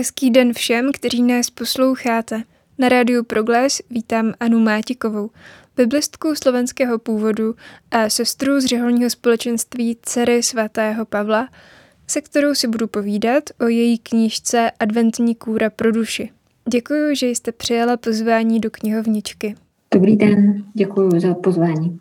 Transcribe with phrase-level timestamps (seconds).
[0.00, 2.42] Hezký den všem, kteří nás posloucháte.
[2.78, 5.30] Na rádiu Proglas vítám Anu Mátikovou,
[5.76, 7.54] biblistku slovenského původu
[7.90, 11.48] a sestru z řeholního společenství dcery svatého Pavla,
[12.06, 16.30] se kterou si budu povídat o její knížce Adventní kůra pro duši.
[16.68, 19.54] Děkuji, že jste přijala pozvání do knihovničky.
[19.94, 21.98] Dobrý den, děkuji za pozvání.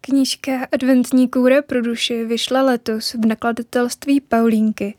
[0.00, 4.94] Knížka Adventní kůra pro duši vyšla letos v nakladatelství Paulínky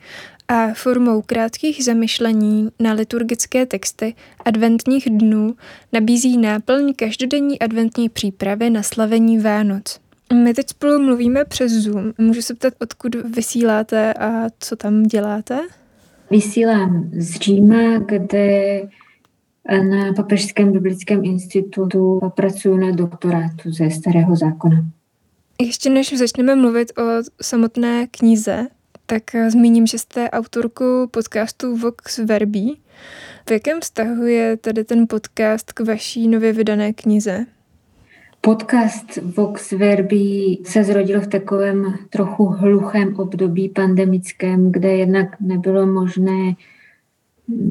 [0.47, 5.55] a formou krátkých zamyšlení na liturgické texty adventních dnů
[5.93, 9.99] nabízí náplň každodenní adventní přípravy na slavení Vánoc.
[10.33, 12.13] My teď spolu mluvíme přes Zoom.
[12.17, 15.59] Můžu se ptat, odkud vysíláte a co tam děláte?
[16.31, 18.81] Vysílám z Říma, kde
[19.69, 24.85] na Papežském biblickém institutu pracuji na doktorátu ze Starého zákona.
[25.61, 27.03] Ještě než začneme mluvit o
[27.41, 28.67] samotné knize,
[29.05, 32.71] tak eh, zmíním, že jste autorkou podcastu Vox Verbi.
[33.47, 37.45] V jakém vztahu je tedy ten podcast k vaší nově vydané knize?
[38.41, 46.53] Podcast Vox Verbi se zrodil v takovém trochu hluchém období pandemickém, kde jednak nebylo možné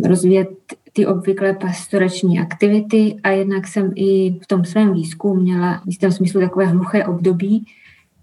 [0.05, 0.49] rozvíjet
[0.93, 6.13] ty obvyklé pastorační aktivity a jednak jsem i v tom svém výzkumu měla v jistém
[6.13, 7.67] smyslu takové hluché období,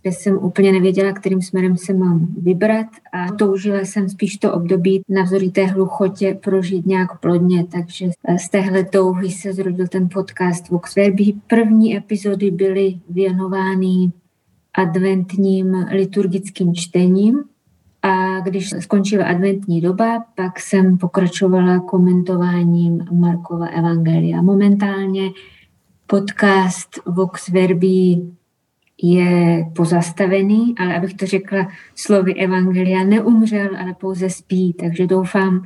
[0.01, 5.01] kde jsem úplně nevěděla, kterým směrem se mám vybrat a toužila jsem spíš to období
[5.09, 10.95] navzory té hluchotě prožít nějak plodně, takže z téhle touhy se zrodil ten podcast Vox
[10.95, 11.33] Verbi.
[11.47, 14.11] První epizody byly věnovány
[14.73, 17.43] adventním liturgickým čtením
[18.01, 24.41] a když skončila adventní doba, pak jsem pokračovala komentováním Markova Evangelia.
[24.41, 25.29] Momentálně
[26.07, 28.21] podcast Vox Verbi
[29.01, 34.73] je pozastavený, ale abych to řekla slovy Evangelia, neumřel, ale pouze spí.
[34.73, 35.63] Takže doufám,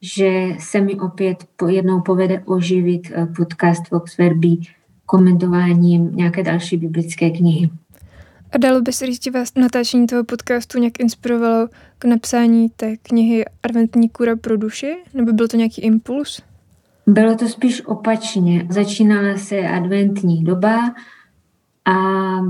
[0.00, 4.56] že se mi opět po jednou povede oživit eh, podcast Vox Verbi
[5.06, 7.70] komentováním nějaké další biblické knihy.
[8.52, 12.96] A dalo by se říct, že vás natáčení toho podcastu nějak inspirovalo k napsání té
[12.96, 14.96] knihy Adventní kura pro duši?
[15.14, 16.42] Nebo byl to nějaký impuls?
[17.06, 18.66] Bylo to spíš opačně.
[18.70, 20.94] Začínala se adventní doba,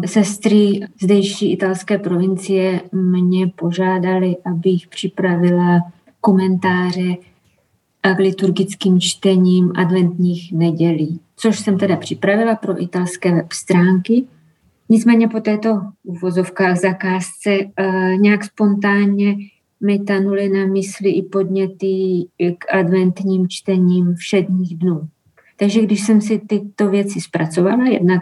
[0.06, 5.80] sestry zdejší italské provincie mě požádali, abych připravila
[6.20, 7.16] komentáře
[8.16, 14.24] k liturgickým čtením adventních nedělí, což jsem teda připravila pro italské web stránky.
[14.88, 19.36] Nicméně po této uvozovkách zakázce uh, nějak spontánně
[19.80, 22.24] mi tanuly na mysli i podněty
[22.58, 25.08] k adventním čtením všedních dnů.
[25.56, 28.20] Takže když jsem si tyto věci zpracovala, jednak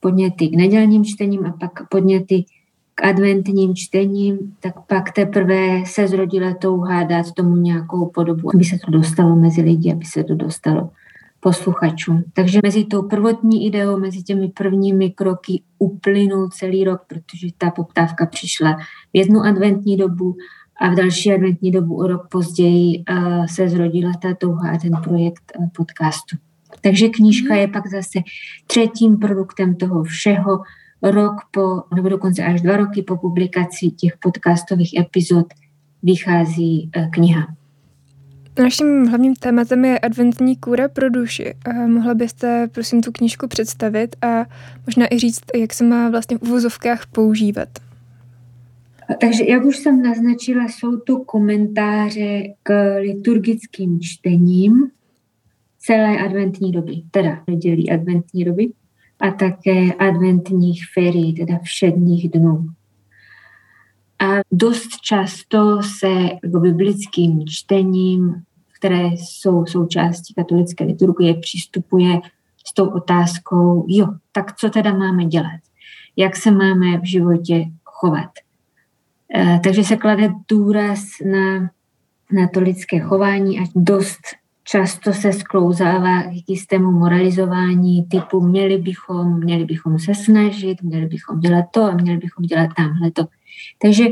[0.00, 2.44] podněty k nedělním čtením a pak podněty
[2.94, 8.76] k adventním čtením, tak pak teprve se zrodila touha dát tomu nějakou podobu, aby se
[8.84, 10.90] to dostalo mezi lidi, aby se to dostalo
[11.40, 12.24] posluchačům.
[12.32, 18.26] Takže mezi tou prvotní ideou, mezi těmi prvními kroky uplynul celý rok, protože ta poptávka
[18.26, 18.76] přišla
[19.12, 20.36] v jednu adventní dobu
[20.80, 24.92] a v další adventní dobu o rok později uh, se zrodila ta touha a ten
[25.04, 26.36] projekt uh, podcastu.
[26.80, 28.18] Takže knížka je pak zase
[28.66, 30.60] třetím produktem toho všeho.
[31.02, 35.46] Rok po, nebo dokonce až dva roky po publikaci těch podcastových epizod
[36.02, 37.46] vychází eh, kniha.
[38.58, 41.54] Naším hlavním tématem je adventní kůra pro duši.
[41.64, 44.46] A mohla byste, prosím, tu knížku představit a
[44.86, 47.68] možná i říct, jak se má vlastně v uvozovkách používat.
[49.20, 54.90] Takže, jak už jsem naznačila, jsou to komentáře k liturgickým čtením,
[55.88, 58.72] celé adventní doby, teda nedělí adventní doby
[59.20, 62.68] a také adventních ferií, teda všedních dnů.
[64.18, 66.08] A dost často se
[66.44, 68.34] jako biblickým čtením,
[68.78, 72.20] které jsou součástí katolické liturgie, přistupuje
[72.66, 75.60] s tou otázkou, jo, tak co teda máme dělat?
[76.16, 78.30] Jak se máme v životě chovat?
[79.34, 81.00] E, takže se klade důraz
[81.32, 81.70] na,
[82.32, 84.37] na to lidské chování a dost
[84.70, 91.40] často se sklouzává k jistému moralizování typu měli bychom, měli bychom se snažit, měli bychom
[91.40, 93.24] dělat to a měli bychom dělat tamhle to.
[93.82, 94.04] Takže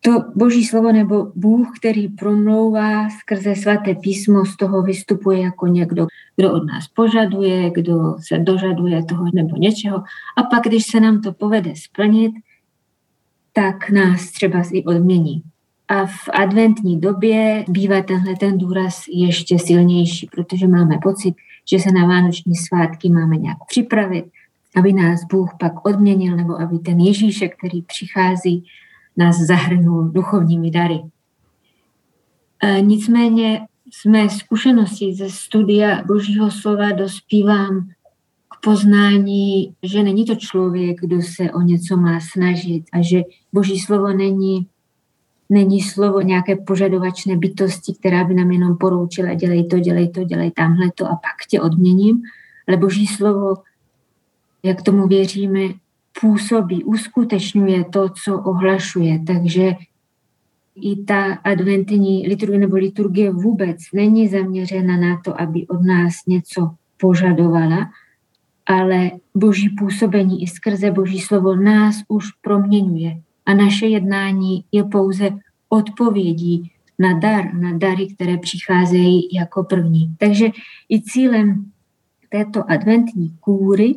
[0.00, 6.06] to boží slovo nebo Bůh, který promlouvá skrze svaté písmo, z toho vystupuje jako někdo,
[6.36, 10.02] kdo od nás požaduje, kdo se dožaduje toho nebo něčeho.
[10.36, 12.32] A pak, když se nám to povede splnit,
[13.52, 15.42] tak nás třeba i odmění.
[15.88, 21.34] A v adventní době bývá tenhle ten důraz ještě silnější, protože máme pocit,
[21.70, 24.24] že se na vánoční svátky máme nějak připravit,
[24.76, 28.64] aby nás Bůh pak odměnil, nebo aby ten Ježíšek, který přichází,
[29.16, 31.00] nás zahrnul duchovními dary.
[32.62, 33.60] E, nicméně
[34.02, 37.88] z mé zkušenosti ze studia Božího slova dospívám
[38.48, 43.78] k poznání, že není to člověk, kdo se o něco má snažit a že Boží
[43.78, 44.66] slovo není,
[45.52, 50.50] není slovo nějaké požadovačné bytosti, která by nám jenom poroučila, dělej to, dělej to, dělej
[50.50, 52.22] tamhle to a pak tě odměním,
[52.68, 53.54] ale Boží slovo,
[54.62, 55.60] jak tomu věříme,
[56.20, 59.24] působí, uskutečňuje to, co ohlašuje.
[59.26, 59.74] Takže
[60.74, 66.70] i ta adventní liturgie nebo liturgie vůbec není zaměřena na to, aby od nás něco
[67.00, 67.90] požadovala,
[68.66, 73.20] ale boží působení i skrze boží slovo nás už proměňuje.
[73.46, 75.30] A naše jednání je pouze
[75.68, 80.16] odpovědí na dar, na dary, které přicházejí jako první.
[80.18, 80.46] Takže
[80.88, 81.72] i cílem
[82.28, 83.94] této adventní kůry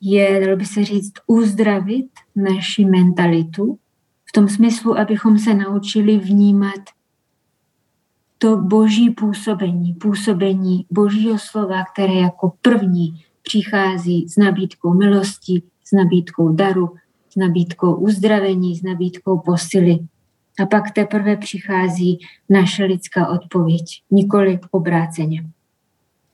[0.00, 3.78] je, dalo by se říct, uzdravit naši mentalitu,
[4.24, 6.80] v tom smyslu, abychom se naučili vnímat
[8.38, 16.52] to boží působení, působení božího slova, které jako první přichází s nabídkou milosti, s nabídkou
[16.52, 16.94] daru,
[17.36, 19.98] s nabídkou uzdravení, s nabídkou posily.
[20.62, 22.18] A pak teprve přichází
[22.50, 25.44] naše lidská odpověď, nikoli obráceně.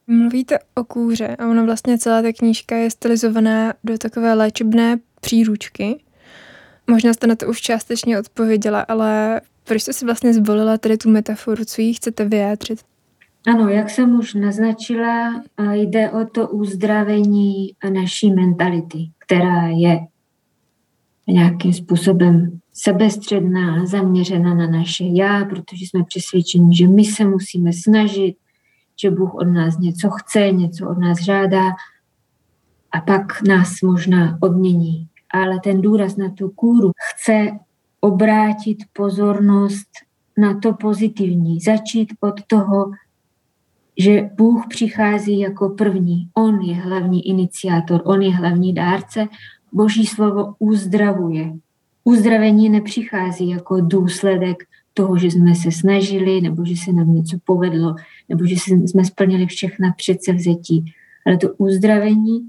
[0.07, 6.03] Mluvíte o kůře a ono vlastně celá ta knížka je stylizovaná do takové léčebné příručky.
[6.91, 11.11] Možná jste na to už částečně odpověděla, ale proč jste si vlastně zvolila tady tu
[11.11, 12.79] metaforu, co jí chcete vyjádřit?
[13.47, 20.01] Ano, jak jsem už naznačila, jde o to uzdravení naší mentality, která je
[21.27, 28.37] nějakým způsobem sebestředná, zaměřena na naše já, protože jsme přesvědčeni, že my se musíme snažit,
[29.03, 31.69] že Bůh od nás něco chce, něco od nás žádá
[32.93, 37.59] a pak nás možná odmění ale ten důraz na tu kůru chce
[38.01, 39.89] obrátit pozornost
[40.39, 42.91] na to pozitivní, začít od toho,
[43.99, 46.31] že Bůh přichází jako první.
[46.35, 49.27] On je hlavní iniciátor, on je hlavní dárce.
[49.73, 51.53] Boží slovo uzdravuje.
[52.05, 54.65] Uzdravení nepřichází jako důsledek
[54.95, 57.95] toho, že jsme se snažili, nebo že se nám něco povedlo,
[58.29, 60.95] nebo že jsme splnili všechna předsevzetí.
[61.27, 62.49] Ale to uzdravení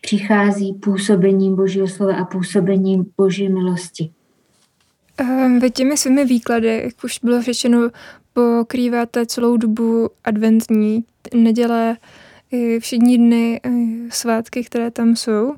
[0.00, 4.10] přichází působením Božího slova a působením Boží milosti.
[5.20, 7.90] Um, vy těmi svými výklady, jak už bylo řečeno,
[8.32, 11.04] pokrýváte celou dobu adventní,
[11.34, 11.96] neděle,
[12.78, 13.60] všední dny,
[14.10, 15.54] svátky, které tam jsou.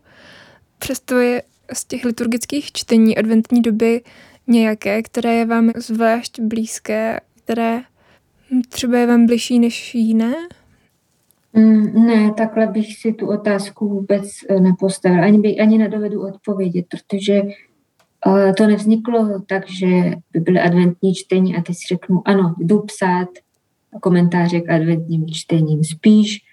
[0.78, 1.42] Přesto je
[1.72, 4.02] z těch liturgických čtení adventní doby
[4.46, 7.80] nějaké, které je vám zvlášť blízké, které
[8.68, 10.34] třeba je vám bližší než jiné?
[11.52, 15.24] Mm, ne, takhle bych si tu otázku vůbec eh, nepostavila.
[15.24, 17.42] Ani, by, ani nedovedu odpovědět, protože
[18.26, 19.86] uh, to nevzniklo tak, že
[20.32, 23.28] by byly adventní čtení a teď si řeknu, ano, jdu psát
[24.00, 25.84] komentáře k adventním čtením.
[25.84, 26.43] Spíš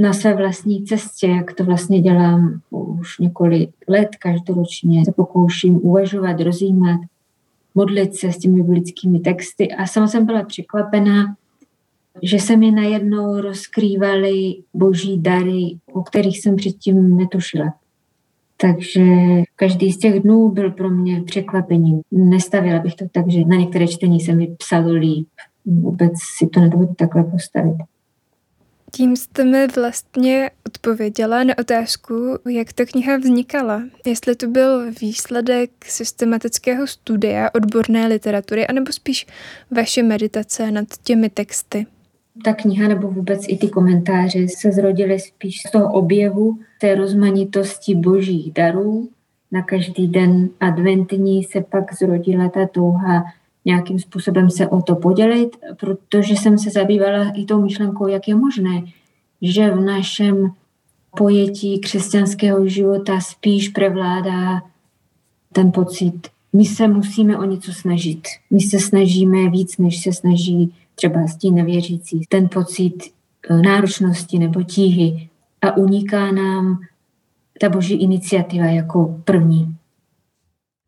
[0.00, 6.40] na své vlastní cestě, jak to vlastně dělám už několik let každoročně, se pokouším uvažovat,
[6.40, 7.00] rozjímat,
[7.74, 11.36] modlit se s těmi biblickými texty a sama jsem byla překvapená,
[12.22, 17.74] že se mi najednou rozkrývaly boží dary, o kterých jsem předtím netušila.
[18.56, 19.04] Takže
[19.56, 22.00] každý z těch dnů byl pro mě překvapením.
[22.12, 25.28] Nestavila bych to tak, že na některé čtení se mi psalo líp.
[25.66, 27.76] Vůbec si to nedovedu takhle postavit.
[28.90, 33.82] Tím jste mi vlastně odpověděla na otázku, jak ta kniha vznikala.
[34.06, 39.26] Jestli to byl výsledek systematického studia odborné literatury, anebo spíš
[39.70, 41.86] vaše meditace nad těmi texty
[42.44, 47.94] ta kniha nebo vůbec i ty komentáře se zrodily spíš z toho objevu té rozmanitosti
[47.94, 49.08] božích darů.
[49.52, 53.24] Na každý den adventní se pak zrodila ta touha
[53.64, 58.34] nějakým způsobem se o to podělit, protože jsem se zabývala i tou myšlenkou, jak je
[58.34, 58.82] možné,
[59.42, 60.52] že v našem
[61.16, 64.62] pojetí křesťanského života spíš prevládá
[65.52, 68.28] ten pocit, my se musíme o něco snažit.
[68.50, 72.94] My se snažíme víc, než se snaží třeba tí nevěřící, ten pocit
[73.50, 75.28] eh, náročnosti nebo tíhy
[75.62, 76.80] a uniká nám
[77.60, 79.76] ta boží iniciativa jako první.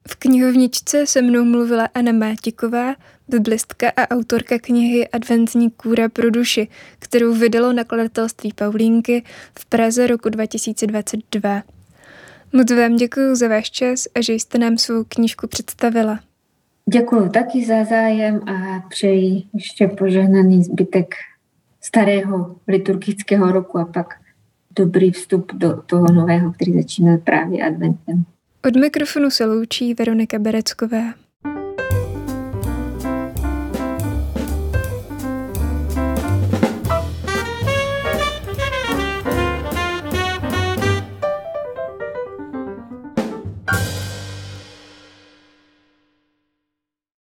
[0.08, 2.94] V knihovničce se mnou mluvila Anna Mátiková,
[3.28, 6.68] biblistka a autorka knihy Adventní kůra pro duši,
[6.98, 9.24] kterou vydalo nakladatelství Paulínky
[9.58, 11.62] v Praze roku 2022.
[12.52, 16.20] Moc vám děkuji za váš čas a že jste nám svou knížku představila.
[16.92, 21.14] Děkuji taky za zájem a přeji ještě požehnaný zbytek
[21.80, 24.14] starého liturgického roku a pak
[24.76, 28.24] dobrý vstup do toho nového, který začíná právě adventem.
[28.64, 31.21] Od mikrofonu se loučí Veronika Berecková.